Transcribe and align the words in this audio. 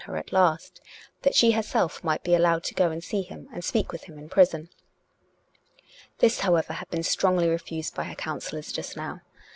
363 0.05 0.13
her 0.13 0.19
at 0.19 0.43
last, 0.51 0.81
that 1.21 1.35
she 1.35 1.51
herself 1.51 2.03
might 2.03 2.23
be 2.23 2.33
allowed 2.33 2.63
to 2.63 2.73
go 2.73 2.89
and 2.89 3.03
see 3.03 3.21
him 3.21 3.47
and 3.53 3.63
speak 3.63 3.91
with 3.91 4.05
him 4.05 4.17
in 4.17 4.27
prison. 4.29 4.67
This, 6.17 6.39
however, 6.39 6.73
had 6.73 6.89
been 6.89 7.03
strongly 7.03 7.47
refused 7.47 7.93
by 7.93 8.05
her 8.05 8.15
coun 8.15 8.39
sellors 8.39 8.73
just 8.73 8.97
now. 8.97 9.21